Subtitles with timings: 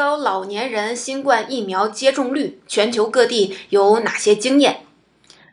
[0.00, 4.78] 高老年人新冠疫苗接种率，全球各地有哪些经验？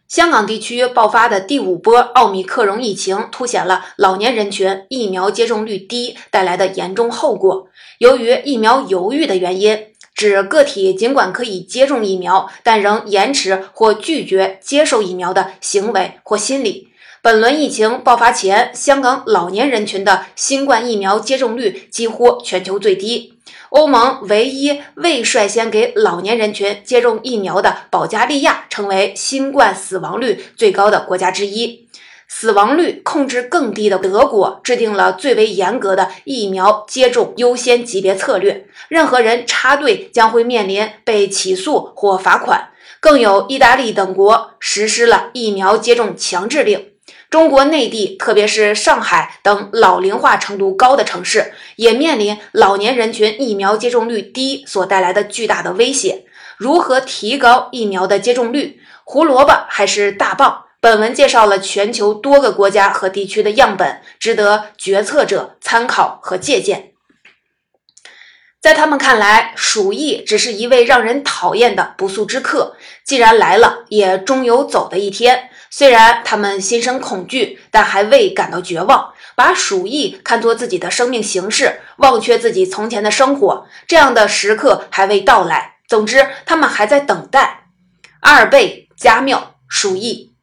[0.08, 7.68] 香港地区爆发的第五波奥密克戎疫情，凸显了老年人群疫苗接种率低带来的严重后果。
[7.98, 16.88] 由于疫苗犹豫的原因，指个体尽管可以接种疫苗，但仍延迟或拒绝接受疫苗的行为或心理。
[17.22, 23.34] 本轮疫情爆发前，香港老年人群的新冠疫苗接种率几乎全球最低。
[23.70, 31.88] 欧盟唯一未率先给老年人群接种疫苗的保加利亚，成为新冠死亡率最高的国家之一。
[32.30, 42.70] 死亡率控制更低的德国，制定了最为严格的疫苗接种优先级别策略，任何人插队将会面临被起诉或罚款。
[43.00, 46.88] 更有意大利等国实施了疫苗接种强制令。
[47.30, 56.26] 中国内地，特别是上海等老龄化程度高的城市，也面临老年人群疫苗接种率低所带来的巨大的威胁。
[56.56, 58.80] 如何提高疫苗的接种率？
[59.04, 60.64] 胡萝卜还是大棒？
[60.80, 66.92] 本文介绍了全球多个国家和地区的样本，值得决策者参考和借鉴。
[68.62, 75.50] 在他们看来，鼠疫只是一位让人讨厌的不速之客，既然来了，也终有走的一天。
[75.70, 79.14] 虽然他们心生恐惧，但还未感到绝望。
[79.36, 85.76] 把鼠疫看作自己的生命形式，忘却自己从前的生活，这样的时刻还未到来。
[85.88, 87.68] 总之，他们还在等待。
[88.22, 90.34] 阿尔贝加缪，鼠疫。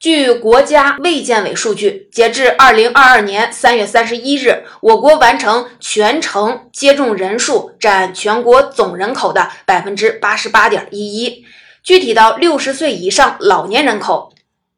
[0.00, 11.44] 据国家卫健委数据，截至二零二二年三月三十一日，我国完成全程接种人数占全国总人口的百分之八十八点一一。
[11.84, 14.32] 具体到六十岁以上老年人口。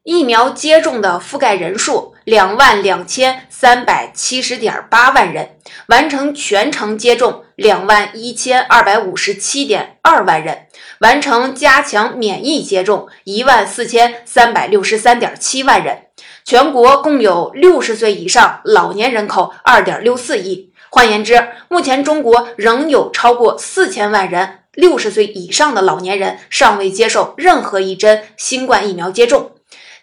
[0.09, 5.51] 疫苗接种的覆盖人数两万两千三百七十点八万人，
[5.85, 10.65] 完成全程接种两万一千二百五十七点二万人，
[11.01, 16.05] 完成加强免疫接种一万四千三百六十三点七万人。
[16.43, 20.73] 全国共有六十岁以上老年人口二点六四亿。
[20.89, 29.51] 换言之，目前中国仍有超过四千万人六十岁以上的老年人尚未接受任何一针新冠疫苗接种。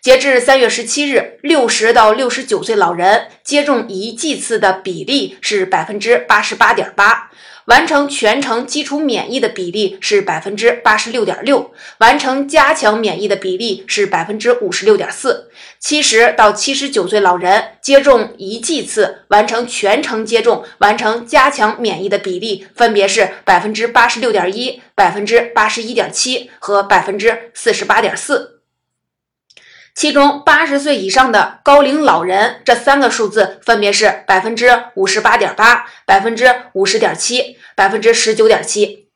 [0.06, 7.28] 截至三月十七日，六十到六十九岁老人接种一剂次的比例是百分之八十八点八，
[7.64, 15.50] 完成全程基础免疫的比例是百分之八十六点六，完成加强免疫的比例是百分之五十六点四。
[15.80, 28.55] 七十到七十九岁老人接种一剂次，完成全程接种、完成加强免疫的比例分别是百分之八十六点一、百分之八十一点七和百分之四十八点四。
[29.96, 39.08] 其中，八十岁以上的高龄老人这三个数字分别是百分之五十八点八、百分之五十点七、百分之十九点七。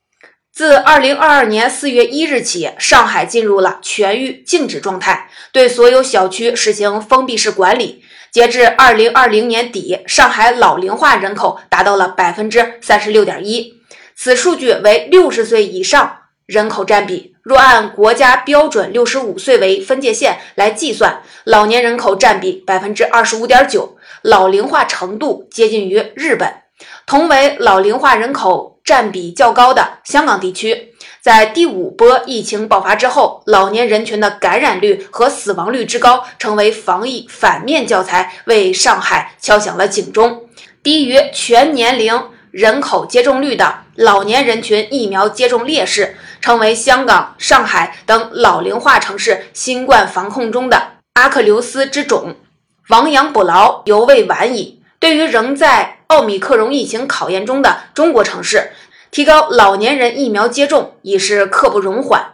[0.51, 8.03] 自二零二二年四月一日起，上海进入了全域静止状态，对所有小区实行封闭式管理。
[8.31, 13.75] 截至二零二零年底，上海老龄化人口达到了百分之三十六点一，
[14.15, 16.20] 此数据为六十岁以上。
[16.51, 26.53] 人口占比，若按国家标准六十五岁为分界线来计算，老年人口占比百分之二十五点九，老龄化程度接近于日本。
[27.05, 40.49] 同为老龄化人口占比较高的香港地区，在第五波疫情爆发之后，老年人群的感染率和死亡率之高，成为防疫反面教材，为上海敲响了警钟。
[40.83, 46.15] 低于全年龄人口接种率的老年人群疫苗接种劣势。
[46.41, 52.35] 成为香港、上海等老龄化城市新冠防控中的阿克琉斯之种，
[52.89, 54.81] 亡羊补牢犹未晚矣。
[54.99, 58.71] 对于仍在奥密克戎疫情考验中的中国城市，
[59.11, 62.33] 提高老年人疫苗接种已是刻不容缓。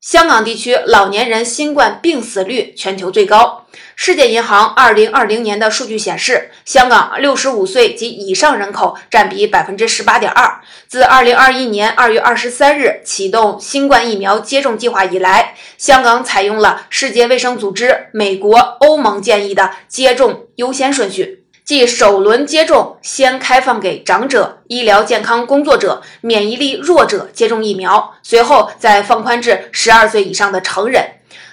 [0.00, 3.66] 香港地区老年人新冠病死率全球最高。
[3.96, 10.60] 世界银行二零二零年的数据显示，香港六十五岁及以上人口占比百分之十八点二。
[10.86, 21.37] 自二零二一年二月二十三日启动新冠疫苗接种计划以来，香港采用了世界卫生组织、美国、欧盟建议的接种优先顺序。
[21.68, 31.04] 即首轮接种先开放给长者、医疗健康工作者、免疫力弱者接种疫苗，随后再放宽至十二岁以上的成人。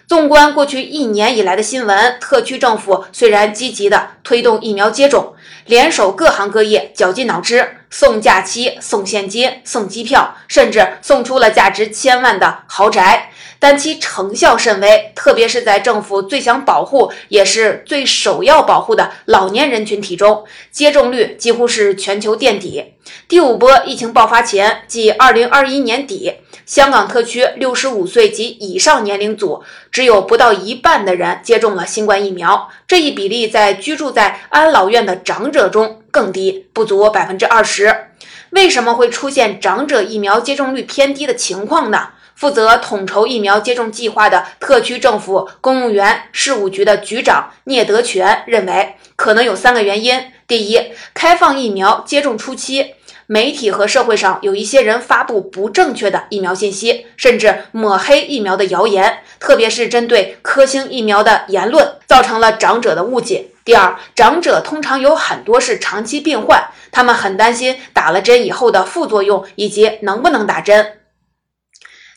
[0.08, 5.34] 纵观过去一年以来的新闻，特区政府虽然积极的推动疫苗接种，
[5.66, 13.32] 联手各行各业绞尽脑汁送假期、送现金、送机票，甚至送出了价值千万的豪宅。
[13.68, 22.94] 但其成效甚微，特别是在政府最想保护也是最首要保护的老年人群体中，接种率几乎是全球垫底。
[23.28, 26.36] 第五波疫情爆发前，即二零二一年底，
[26.68, 38.12] 香港特区六十五岁及以上年龄组只有不到一半的人接种了新冠疫苗，这一比例在居住在安老院的长者中更低，不足百分之二十。
[38.52, 42.10] 为什么会出现长者疫苗接种率偏低的情况呢？
[42.36, 52.96] 负责统筹疫苗接种计划的特区政府公务员事务局的局长聂德全认为，可能有三个原因：第一，开放疫苗接种初期，
[53.26, 63.48] 媒体和社会上有一些人发布不正确的疫苗信息，甚至抹黑疫苗的谣言，特别是针对科兴疫苗的言论，造成了长者的误解。
[63.64, 71.00] 第二，长者通常有很多是长期病患，他们很担心打了针以后的副作用以及能不能打针。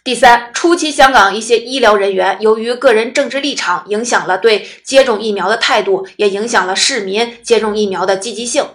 [0.04, 8.66] 第三，初期香港一些医疗人员由于个人政治立场，影响了对接种疫苗的态度，也影响了市民接种疫苗的积极性。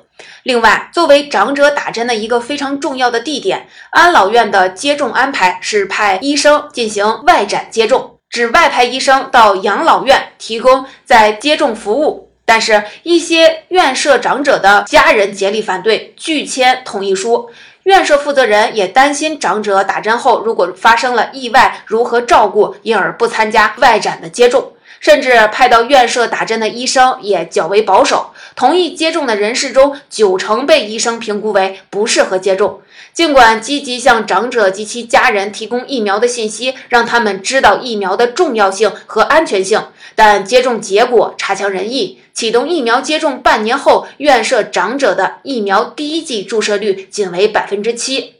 [0.43, 12.29] 另外，作为长者打针的一个非常重要的地点，安老院的接种安排是派医生进行外展接种，指外派医生到养老院提供在接种服务。
[12.45, 17.49] 但是，一些院舍长者的家人竭力反对，拒签同意书。
[17.83, 24.71] 院舍负责人也担心长者打针后如果发生了意外，如何照顾，因而不参加外展的接种。
[25.03, 32.81] 甚至派到院舍打针的医生也较为保守，同意接种的人士中，九成被医生评估为不适合接种。
[33.11, 42.21] 尽管积极向长者及其家人提供疫苗的信息，让他们知道疫苗的重要性和安全性，但接种结果差强人意。
[42.31, 48.35] 启动疫苗接种半年后，院舍长者的疫苗第一剂注射率仅为百分之七。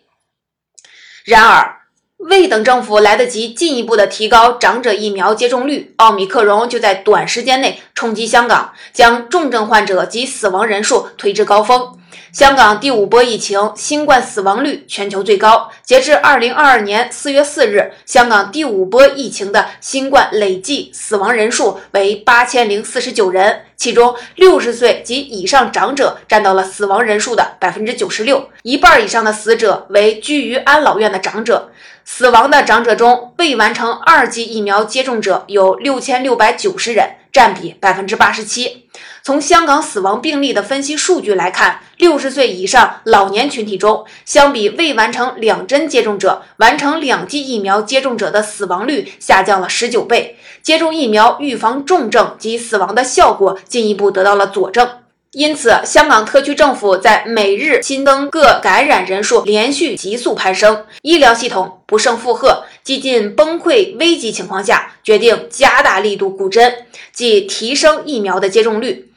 [1.26, 1.83] 然而，
[2.24, 11.98] 未等政府来得及进一步的提高长者疫苗接种率，奥密克戎就在短时间内冲击香港，将重症患者及死亡人数推至高峰。
[12.32, 15.70] 香港第五波疫情，新冠死亡率全球最高。
[15.84, 31.72] 截至二零二二年四月四日，香港第五波疫情的新冠累计死亡人数为八千零四十九人，其中六十岁及以上长者占到了死亡人数的百分之九十六，一半以上的死者为居于安老院的长者。
[32.06, 38.90] 死亡的长者中，未完成二剂疫苗接种者有六千六百九十人，占比百分之八十七。
[39.26, 50.38] 从香港死亡病例的分析数据来看，六十岁以上老年群体中，相比未完成两针接种者，完成两剂疫苗接种者的死亡率下降了十九倍。
[50.62, 54.90] 接种疫苗预防重症及死亡的效果进一步得到了佐证。
[55.32, 69.12] 因此，香港特区政府在每日新增各感染人数连续急速攀升，医疗系统不胜负荷、几近崩溃危急情况下，决定加大力度固针，即提升疫苗的接种率，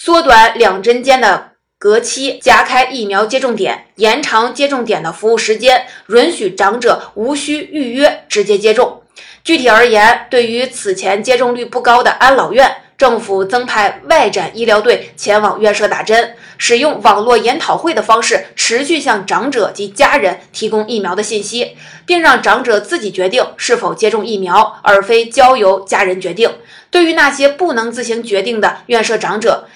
[0.00, 9.02] 缩短两针间的隔期，加开疫苗接种点，延长接种点的服务时间，允许长者无需预约直接接种。
[9.42, 26.48] 具体而言，对于此前接种率不高的安老院，政府增派外展医疗队前往院舍打针，使用网络研讨会的方式，持续向长者及家人提供疫苗的信息，并让长者自己决定是否接种疫苗，而非交由家人决定。
[26.90, 29.66] 对于那些不能自行决定的院舍长者，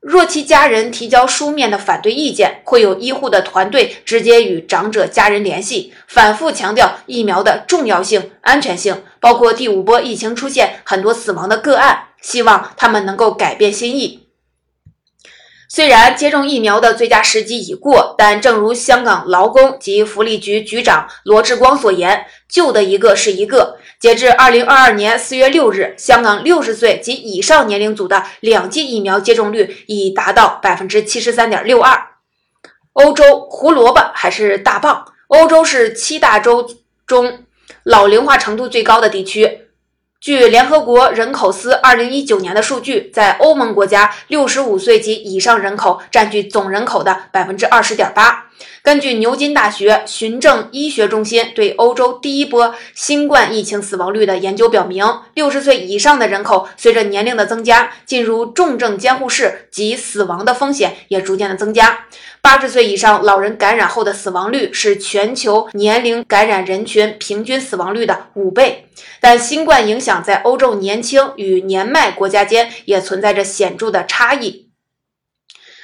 [0.00, 12.06] 若其家人提交书面的反对意见，会有医护的团队直接与长者家人联系，反复强调疫苗的重要性、安全性，包括第五波疫情出现很多死亡的个案。
[12.22, 14.26] 希望他们能够改变心意。
[15.70, 32.02] 虽然接种疫苗的最佳时机已过，但正如香港劳工及福利局局长罗志光所言：“救的一个是一个。”截至二零二二年四月六日，香港六十岁及以上年龄组的两剂疫苗接种率已达到百分之七十三点六二。
[32.94, 35.04] 欧洲胡萝卜还是大棒？
[35.26, 36.66] 欧洲是七大洲
[37.06, 37.44] 中
[37.82, 39.66] 老龄化程度最高的地区。
[40.18, 48.46] 据联合国人口司二零一九年的数据，在欧盟国家，六十五岁及以上人口占据总人口的百分之二十点八。
[48.82, 62.06] 根据牛津大学循证医学中心对欧洲第一波新冠疫情死亡率的研究表明，六十岁以上的人口随着年龄的增加，进入重症监护室及死亡的风险也逐渐的增加。
[62.42, 68.86] 八十岁以上老人感染后的死亡率是全球年龄感染人群平均死亡率的五倍。
[69.20, 74.69] 但新冠影响在欧洲年轻与年迈国家间也存在着显著的差异。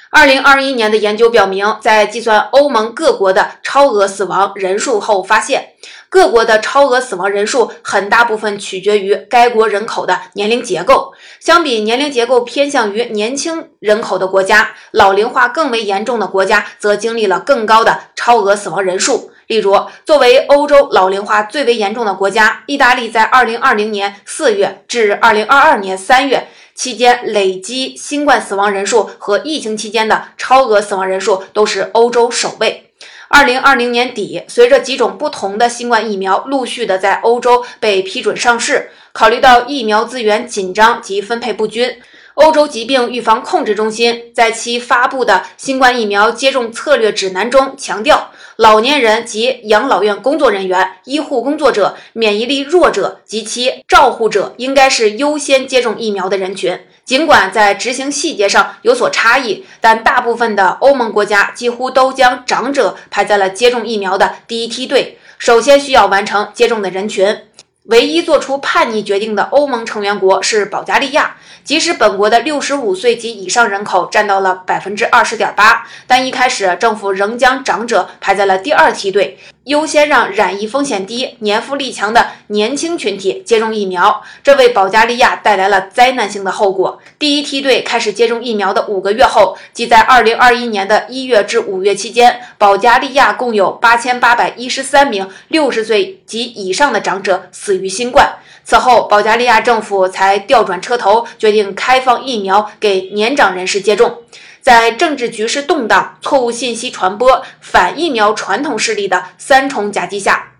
[0.09, 5.73] 二零二一年的研究表明，在计算欧盟各国的超额死亡人数后，发现
[6.07, 11.11] 各国的超额死亡人数很大部分取决于该国人口的年龄结构。
[11.41, 19.31] 相比年龄结构偏向于年轻人口的国家，老龄化更为严重的国家则经历了更高的超额死亡人数。
[19.47, 26.47] 例如，作为欧洲老龄化最为严重的国家，意大利在二零二零年四月至二零二二年三月。
[26.77, 32.91] 期间累积新冠死亡人数和疫情期间的超额死亡人数都是欧洲首位。
[33.29, 41.99] 二零二零年底，随着几种不同的新冠疫苗陆续的在欧洲被批准上市，考虑到疫苗资源紧张及分配不均。
[42.35, 56.79] 欧洲疾病预防控制中心在其发布的新冠疫苗接种策略指南中强调，老年人及养老院工作人员、医护工作者、免疫力弱者及其照护者应该是优先接种疫苗的人群。
[57.05, 67.43] 尽管在执行细节上有所差异，但大部分的欧盟国家几乎都将长者排在了接种疫苗的第一梯队，首先需要完成接种的人群。
[67.87, 71.35] 唯一做出叛逆决定的欧盟成员国是保加利亚。
[71.63, 84.23] 即使本国的六十五岁及以上人口占到了百分之二十点八，但一开始政府仍将长者排在了第二梯队，优先让染疫风险低、年富力强的年轻群体接种疫苗。
[84.41, 86.99] 这为保加利亚带来了灾难性的后果。
[87.19, 98.37] 第一梯队开始接种疫苗的五个月后，即在二零二一年的一月至五月期间，保加利亚共有八千八百一十三名六十岁及以上的长者死于新冠。
[98.63, 104.19] 此后，保加利亚政府才调转车头，决定开放疫苗给年长人士接种。
[104.67, 110.55] 在政治局势动荡、错误信息传播、反疫苗传统势力的三重夹击下，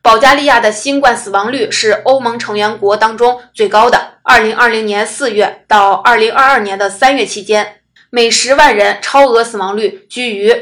[0.00, 4.18] 保加利亚的新冠死亡率是欧盟成员国当中最高的。
[4.22, 7.80] 二零二零年四月到二零二二年的三月期间，
[8.10, 10.54] 每十万人超额死亡率居于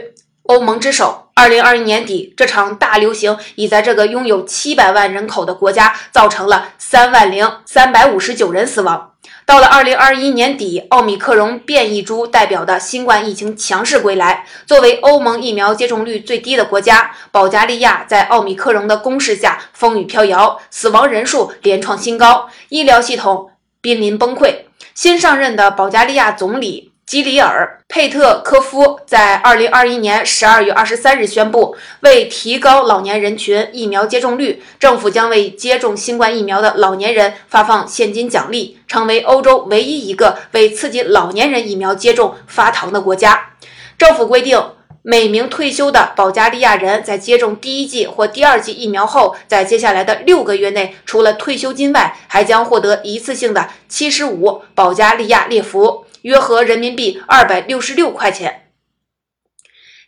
[0.48, 1.24] 欧盟之首。
[1.34, 9.12] 二零二一年底，这场大流行已在这个拥有七百万人口的国家造成了三万零三百五十九人死亡。
[9.44, 14.46] 到了二零二一年底，奥密克戎变异株代表的新冠疫情强势归来。
[14.66, 23.50] 作为欧盟疫苗接种率最低的国家，保加利亚在奥密克戎的攻势下风雨飘摇，死亡人数连创新高，医疗系统
[23.82, 24.54] 濒临崩溃。
[24.94, 26.92] 新上任的保加利亚总理。
[27.06, 43.50] 基里尔·佩特科夫在二零二一年十二月二十三日宣布，为提高老年人群疫苗接种率，政府将为接种新冠疫苗的老年人发放现金奖励，成为欧洲唯一一个为刺激老年人疫苗接种发糖的国家。
[43.96, 44.60] 政府规定，
[45.02, 56.04] 每名退休的保加利亚人在接种第一剂或第二剂疫苗后，在接下来的六个月内，除了退休金外，还将获得一次性的七十五保加利亚列弗。
[56.26, 58.65] 约合人民币二百六十六块钱。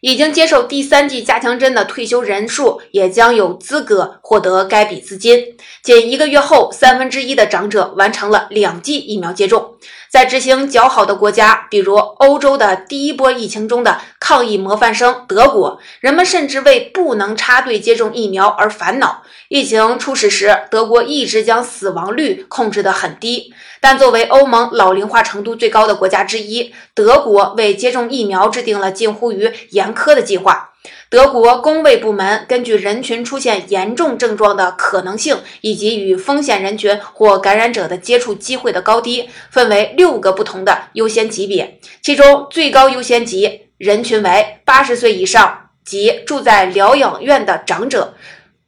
[0.00, 5.56] 已经接受第三剂加强针的退休人数也将有资格获得该笔资金。
[5.82, 9.74] 仅一个月后，三分之一的长者完成了两剂疫苗接种。
[10.08, 19.22] 在执行较好的国家，比如欧洲的第一波疫情中的抗疫模范生德国，人们甚至为不能插队接种疫苗而烦恼。
[19.48, 30.70] 疫情初始时，德国一直将死亡率控制得很低，但作为欧盟老龄化程度最高的国家之一，德国为接种疫苗制定了近乎于严苛的计划。
[31.08, 41.78] 德国公卫部门根据人群出现严重症状的可能性以及与风险人群或感染者的接触机会的高低，分为六个不同的优先级别。
[42.02, 48.14] 其中最高优先级人群为八十岁以上及住在疗养院的长者、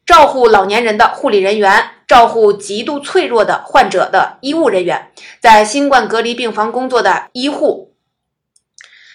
[0.07, 5.09] 照护老年人的护理人员、照护极度脆弱的患者的医务人员、
[5.41, 7.90] 在新冠隔离病房工作的医护。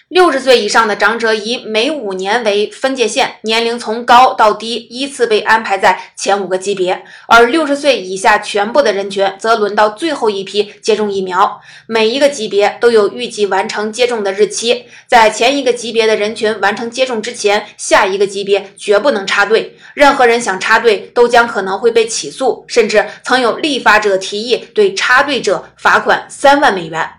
[0.08, 11.60] 六十岁以上的长者以每五年为分界线，年龄从高到低依次被安排在前五个级别，而六十岁以下全部的人群则轮到最后一批接种疫苗。
[11.88, 19.76] 每一个级别都有预计完成接种的日期，在前一个级别的人群完成接种之前，下一个级别绝不能插队。
[19.92, 27.10] 任何人想插队都将可能会被起诉，甚至曾有立法者提议对插队者罚款三万美元。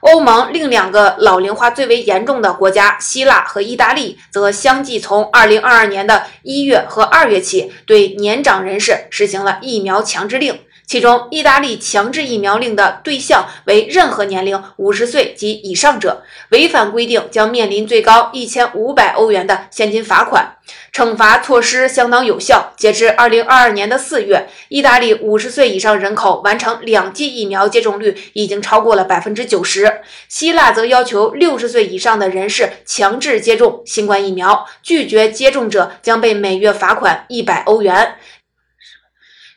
[0.00, 10.60] 欧盟另两个老龄化最为严重的国家希腊和意大利，则相继从2022年的一月和二月起，对年长人士实行了疫苗强制令。
[10.88, 20.54] 其中，意大利强制疫苗令的对象为任何年龄五十岁及以上者，违反规定将面临最高一千五百欧元的现金罚款。
[20.90, 22.72] 惩罚措施相当有效。
[22.76, 30.00] 截至二零二二年的四月，意大利五十岁以上人口完成两剂疫苗接种率已经超过了百分之九十。
[30.26, 38.14] 希腊则要求六十岁以上的人士强制接种新冠疫苗，拒绝接种者将被每月罚款一百欧元。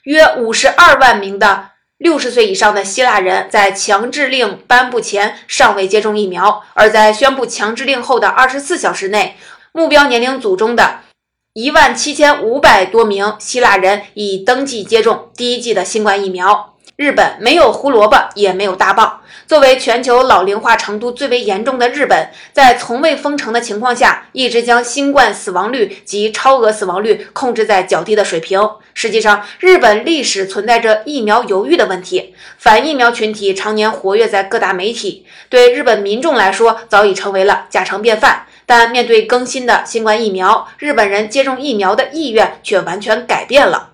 [0.04, 9.38] 约五十二万名的六十岁以上的希腊人在强制令颁布前尚未接种疫苗，而在宣布强制令后的二十四小时内，
[9.72, 11.02] 目标年龄组中的
[11.54, 16.71] 一万七千五百多名希腊人已登记接种第一剂的新冠疫苗。
[17.02, 19.22] 日本没有胡萝卜，也没有大棒。
[19.48, 28.62] 作为全球老龄化程度最为严重的日本，在从未封城的情况下，一直将新冠死亡率及超额死亡率控制在较低的水平。
[28.94, 38.46] 实际上，日本历史存在着疫苗犹豫的问题，反疫苗群体常年活跃在各大媒体，对日本民众来说早已成为了家常便饭。
[38.68, 43.88] 但面对更新的新冠疫苗，日本人接种疫苗的意愿却完全改变了。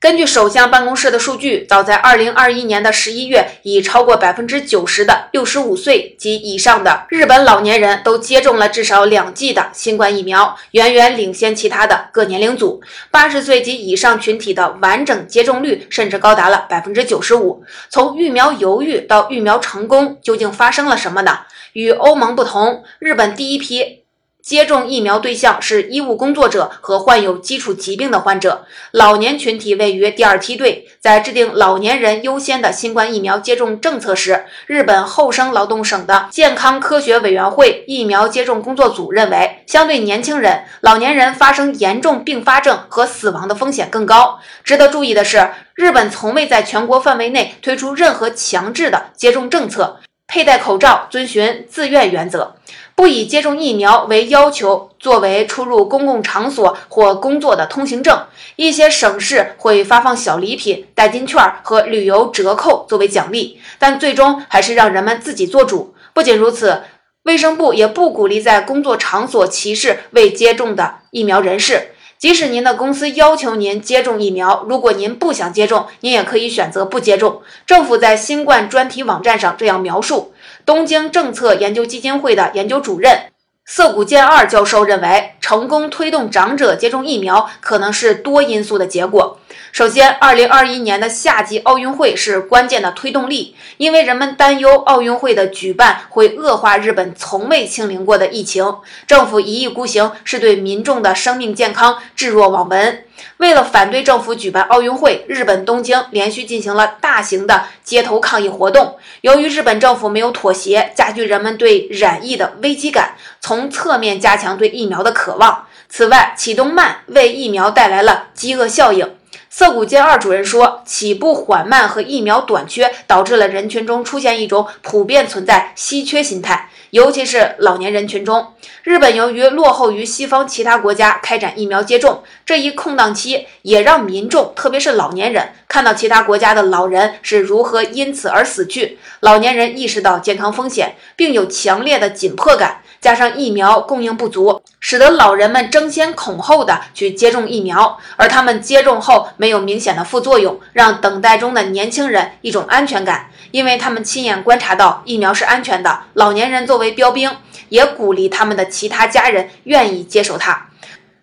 [0.00, 12.80] 根据首相办公室的数据，早在二零二一年的十一月，已超过百分之九十的六十五岁及以上的日本老年人都接种了至少两剂的新冠疫苗，远远领先其他的各年龄组。
[13.10, 17.64] 八十岁及以上群体的完整接种率甚至高达了百分之九十五。
[17.90, 21.40] 从疫苗犹豫到疫苗成功，究竟发生了什么呢？
[21.72, 24.04] 与欧盟不同，日本第一批。
[24.48, 30.88] 接种疫苗对象是医务工作者和患有基础疾病的患者，老年群体位于第二梯队。
[31.00, 44.40] 在制定老年人优先的新冠疫苗接种政策时，日本厚生劳动省的健康科学委员会疫苗接种工作组认为，相对年轻人，老年人发生严重并发症和死亡的风险更高。
[44.64, 52.54] 值得注意的是，日本从未在全国范围内推出任何强制的接种政策，佩戴口罩遵循自愿原则。
[52.98, 58.24] 不以接种疫苗为要求作为出入公共场所或工作的通行证，
[58.56, 65.94] 一些省市会发放小礼品、代金券和旅游折扣作为奖励，但最终还是让人们自己做主。
[66.12, 66.82] 不仅如此，
[67.22, 71.92] 卫生部也不鼓励在工作场所歧视未接种的疫苗人士。
[72.18, 77.42] 即使您的公司要求您接种疫苗，如果您不想接种，您也可以选择不接种。
[77.64, 80.32] 政府在新冠专题网站上这样描述。
[80.68, 83.32] 东京政策研究基金会的研究主任
[83.64, 89.40] 涩谷健二教授认为，成功推动长者接种疫苗可能是多因素的结果。
[89.72, 98.76] 首先，2021年的夏季奥运会是关键的推动力，因为人们担忧奥运会的举办会恶化日本从未清零过的疫情。
[99.06, 103.04] 政府一意孤行，是对民众的生命健康置若罔闻。
[103.38, 108.96] 为了反对政府举办奥运会，日本东京连续进行了大型的街头抗议活动。
[109.20, 115.66] 由于日本政府没有妥协，加剧人们对染疫的危机感，从侧面加强对疫苗的渴望。
[115.88, 119.17] 此外，启动慢为疫苗带来了饥饿效应。
[119.50, 126.68] 涩谷健二主任说，起步缓慢和疫苗短缺导致了人群中出现一种普遍存在稀缺心态。
[126.90, 138.98] 尤其是老年人群中，日本由于落后于西方其他国家开展疫苗接种，这一空档期也让民众，特别是老年人，看到其他国家的老人是如何因此而死去。
[139.20, 153.30] 老年人意识到健康风险，并有强烈的紧迫感，加上疫苗供应不足，使得老人们争先恐后的去接种疫苗，而他们接种后没有明显的副作用，让等待中的年轻人一种安全感。
[153.50, 157.34] 因为他们亲眼观察到疫苗是安全的，老年人作为标兵，
[157.70, 160.66] 也鼓励他们的其他家人愿意接受它。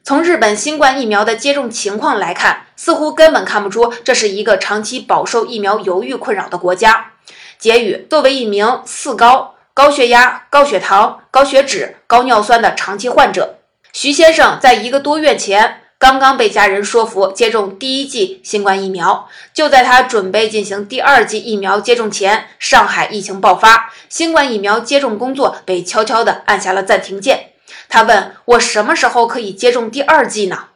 [0.03, 7.11] 从日本新冠疫苗的接种情况来看，似乎根本看不出这是一个长期饱受疫苗犹豫困扰的国家。
[7.57, 13.55] 结语：作为一名四高（高血压、高血糖、高血脂、高尿酸）的长期患者，
[13.91, 15.81] 徐先生在一个多月前。
[15.97, 27.51] 刚刚被家人说服接种第一剂新冠疫苗，就在他准备进行第二剂疫苗接种前，上海疫情爆发，新冠疫苗接种工作被悄悄地按下了暂停键。
[27.89, 30.67] 他问我什么时候可以接种第二剂呢？